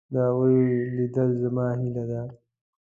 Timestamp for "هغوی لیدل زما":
0.27-1.67